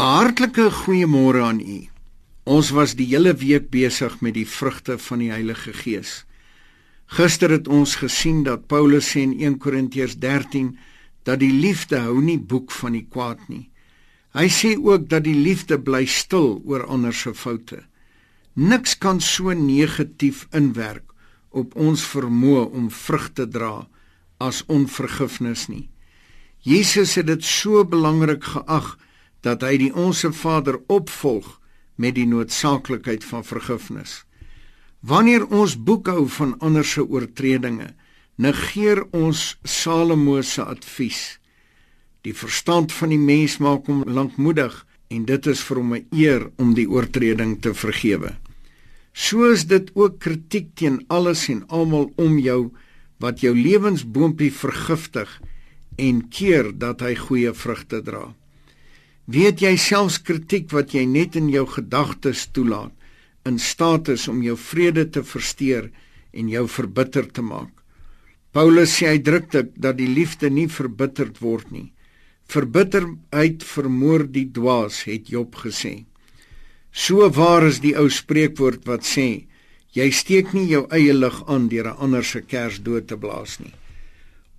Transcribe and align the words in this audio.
Hartlike 0.00 0.70
goeiemôre 0.72 1.42
aan 1.44 1.58
u. 1.60 1.82
Ons 2.48 2.70
was 2.72 2.94
die 2.96 3.04
hele 3.10 3.34
week 3.36 3.66
besig 3.68 4.14
met 4.24 4.32
die 4.32 4.46
vrugte 4.48 4.94
van 4.96 5.20
die 5.20 5.28
Heilige 5.28 5.74
Gees. 5.76 6.12
Gister 7.18 7.52
het 7.52 7.66
ons 7.68 7.98
gesien 8.00 8.38
dat 8.46 8.64
Paulus 8.72 9.10
sê 9.12 9.26
in 9.26 9.34
1 9.36 9.58
Korintiërs 9.60 10.14
13 10.22 10.70
dat 11.28 11.42
die 11.42 11.52
liefde 11.52 12.00
hou 12.06 12.16
nie 12.24 12.38
boek 12.40 12.72
van 12.72 12.96
die 12.96 13.04
kwaad 13.04 13.42
nie. 13.52 13.66
Hy 14.32 14.46
sê 14.48 14.70
ook 14.78 15.04
dat 15.12 15.26
die 15.28 15.36
liefde 15.36 15.76
bly 15.76 16.06
stil 16.08 16.62
oor 16.64 16.86
ander 16.88 17.12
se 17.12 17.34
foute. 17.36 17.82
Niks 18.56 18.96
kan 19.04 19.20
so 19.20 19.52
negatief 19.52 20.46
inwerk 20.56 21.12
op 21.52 21.76
ons 21.76 22.06
vermoë 22.14 22.64
om 22.72 22.88
vrug 22.88 23.28
te 23.36 23.44
dra 23.44 23.84
as 24.40 24.64
onvergifnis 24.64 25.68
nie. 25.68 25.90
Jesus 26.64 27.18
het 27.20 27.28
dit 27.28 27.44
so 27.44 27.84
belangrik 27.84 28.48
geag 28.56 28.94
dat 28.96 29.08
hy 29.44 29.76
die 29.80 29.92
onsse 29.94 30.32
Vader 30.32 30.80
opvolg 30.88 31.60
met 31.96 32.14
die 32.14 32.26
noodsaaklikheid 32.26 33.24
van 33.24 33.44
vergifnis. 33.44 34.24
Wanneer 35.00 35.46
ons 35.48 35.78
boekhou 35.80 36.28
van 36.28 36.58
ander 36.60 36.84
se 36.84 37.04
oortredinge, 37.04 37.94
negeer 38.36 39.02
ons 39.16 39.58
Salomo 39.64 40.42
se 40.42 40.64
advies. 40.64 41.38
Die 42.24 42.36
verstand 42.36 42.92
van 42.92 43.12
die 43.12 43.20
mens 43.20 43.58
maak 43.64 43.88
hom 43.88 44.04
lankmoedig 44.04 44.74
en 45.10 45.24
dit 45.28 45.46
is 45.52 45.62
vir 45.66 45.76
hom 45.80 45.94
'n 45.94 46.06
eer 46.12 46.50
om 46.56 46.74
die 46.74 46.88
oortreding 46.88 47.60
te 47.60 47.74
vergewe. 47.74 48.36
So 49.12 49.50
is 49.52 49.64
dit 49.66 49.90
ook 49.94 50.18
kritiek 50.18 50.74
teen 50.74 51.04
alles 51.08 51.48
en 51.48 51.64
almal 51.68 52.12
om 52.16 52.38
jou 52.38 52.70
wat 53.18 53.40
jou 53.40 53.54
lewensboontjie 53.56 54.52
vergiftig 54.52 55.40
en 55.96 56.28
keer 56.28 56.78
dat 56.78 57.00
hy 57.00 57.14
goeie 57.14 57.52
vrugte 57.52 58.02
dra. 58.02 58.34
Weet 59.30 59.60
jy 59.62 59.76
selfs 59.78 60.16
kritiek 60.26 60.72
wat 60.74 60.94
jy 60.96 61.04
net 61.06 61.36
in 61.38 61.50
jou 61.52 61.62
gedagtes 61.68 62.48
toelaat 62.54 62.94
in 63.46 63.58
staat 63.62 64.08
is 64.12 64.26
om 64.28 64.40
jou 64.42 64.56
vrede 64.58 65.04
te 65.14 65.22
versteur 65.24 65.86
en 66.36 66.48
jou 66.50 66.64
verbitter 66.68 67.28
te 67.30 67.44
maak. 67.44 67.70
Paulus 68.52 68.96
sê 68.98 69.14
uitdruklik 69.14 69.70
dat 69.78 70.00
die 70.00 70.08
liefde 70.10 70.50
nie 70.50 70.66
verbitterd 70.68 71.38
word 71.40 71.70
nie. 71.70 71.92
Verbitterheid 72.50 73.62
vermoor 73.62 74.26
die 74.26 74.48
dwaas, 74.50 75.04
het 75.06 75.30
Job 75.30 75.54
gesê. 75.62 76.04
So 76.90 77.28
waar 77.30 77.68
is 77.68 77.78
die 77.84 77.94
ou 77.94 78.08
spreekwoord 78.10 78.82
wat 78.90 79.06
sê 79.06 79.46
jy 79.94 80.08
steek 80.14 80.50
nie 80.54 80.66
jou 80.72 80.84
eie 80.90 81.14
lig 81.14 81.38
aan 81.46 81.68
deur 81.70 81.86
'n 81.86 82.02
ander 82.02 82.24
se 82.24 82.40
kers 82.40 82.82
dood 82.82 83.06
te 83.06 83.16
blaas 83.16 83.60
nie. 83.60 83.74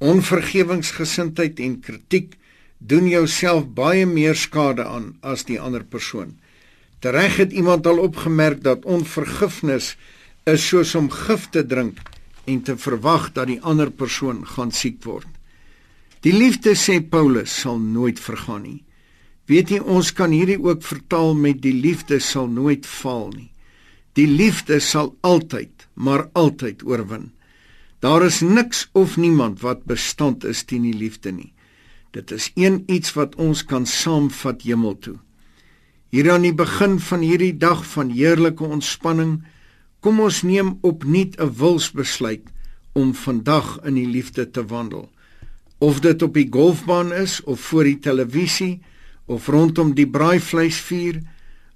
Onvergewingsgesindheid 0.00 1.60
en 1.60 1.80
kritiek 1.80 2.36
doen 2.78 3.08
jouself 3.08 3.68
baie 3.74 4.06
meer 4.06 4.34
skade 4.36 4.84
aan 4.84 5.14
as 5.22 5.44
die 5.48 5.60
ander 5.60 5.84
persoon. 5.84 6.34
Tereg 7.00 7.36
het 7.36 7.52
iemand 7.52 7.86
al 7.86 7.98
opgemerk 7.98 8.62
dat 8.64 8.84
onvergifnis 8.84 9.94
is 10.44 10.66
soos 10.68 10.94
om 10.94 11.10
gif 11.10 11.48
te 11.50 11.64
drink 11.66 12.00
en 12.44 12.62
te 12.62 12.76
verwag 12.76 13.32
dat 13.32 13.48
die 13.48 13.60
ander 13.62 13.90
persoon 13.90 14.44
gaan 14.46 14.72
siek 14.72 15.02
word. 15.04 15.28
Die 16.24 16.32
liefde 16.32 16.72
sê 16.76 17.00
Paulus 17.00 17.52
sal 17.60 17.78
nooit 17.78 18.20
vergaan 18.20 18.62
nie. 18.64 18.80
Weet 19.48 19.74
jy 19.74 19.80
ons 19.80 20.12
kan 20.16 20.32
hierdie 20.32 20.60
ook 20.60 20.84
vertaal 20.84 21.34
met 21.36 21.60
die 21.64 21.74
liefde 21.76 22.20
sal 22.20 22.48
nooit 22.48 22.86
val 22.88 23.28
nie. 23.34 23.50
Die 24.16 24.28
liefde 24.30 24.78
sal 24.80 25.12
altyd, 25.26 25.88
maar 25.94 26.28
altyd 26.32 26.84
oorwin. 26.86 27.32
Daar 28.00 28.24
is 28.24 28.40
niks 28.40 28.88
of 28.92 29.16
niemand 29.16 29.60
wat 29.60 29.84
bestand 29.88 30.44
is 30.44 30.62
teen 30.64 30.84
die 30.86 30.96
liefde 30.96 31.32
nie. 31.32 31.53
Dit 32.14 32.30
is 32.30 32.50
een 32.54 32.82
iets 32.86 33.12
wat 33.18 33.34
ons 33.42 33.64
kan 33.66 33.86
saamvat 33.90 34.62
hemel 34.62 34.94
toe. 35.02 35.16
Hier 36.14 36.30
aan 36.30 36.44
die 36.46 36.54
begin 36.54 37.00
van 37.02 37.24
hierdie 37.26 37.56
dag 37.58 37.82
van 37.90 38.12
heerlike 38.14 38.62
ontspanning, 38.62 39.40
kom 39.98 40.20
ons 40.22 40.44
neem 40.46 40.76
opnuut 40.86 41.34
'n 41.40 41.50
wilsbesluit 41.58 42.46
om 42.92 43.14
vandag 43.14 43.80
in 43.82 43.98
die 43.98 44.06
liefde 44.06 44.50
te 44.50 44.66
wandel. 44.66 45.10
Of 45.78 46.00
dit 46.00 46.22
op 46.22 46.34
die 46.34 46.46
golfbaan 46.50 47.12
is 47.12 47.42
of 47.42 47.60
voor 47.60 47.84
die 47.84 47.98
televisie 47.98 48.82
of 49.26 49.48
rondom 49.48 49.94
die 49.94 50.06
braaivleisvuur, 50.06 51.22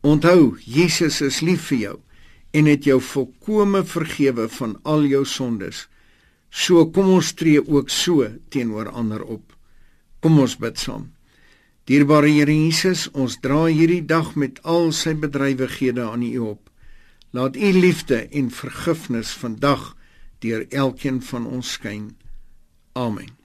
onthou, 0.00 0.56
Jesus 0.64 1.20
is 1.20 1.40
lief 1.40 1.66
vir 1.66 1.78
jou 1.78 1.98
en 2.50 2.66
het 2.66 2.84
jou 2.84 3.00
volkome 3.00 3.84
vergewe 3.84 4.48
van 4.48 4.78
al 4.82 5.04
jou 5.04 5.24
sondes. 5.24 5.88
So 6.50 6.86
kom 6.90 7.08
ons 7.08 7.32
tree 7.32 7.68
ook 7.68 7.90
so 7.90 8.28
teenoor 8.48 8.88
ander 8.88 9.22
op. 9.24 9.52
Kom 10.22 10.38
ons 10.38 10.54
bid 10.54 10.78
saam. 10.78 11.08
Dierbare 11.90 12.30
Here 12.30 12.54
Jesus, 12.54 13.08
ons 13.10 13.40
dra 13.42 13.64
hierdie 13.66 14.04
dag 14.06 14.36
met 14.38 14.60
al 14.62 14.92
sy 14.94 15.16
bedrywighede 15.18 16.06
aan 16.06 16.22
U 16.22 16.32
op. 16.54 16.70
Laat 17.34 17.58
U 17.58 17.72
liefde 17.74 18.28
en 18.30 18.54
vergifnis 18.54 19.34
vandag 19.34 19.96
deur 20.46 20.66
elkeen 20.70 21.18
van 21.26 21.46
ons 21.46 21.74
skyn. 21.74 22.12
Amen. 22.94 23.41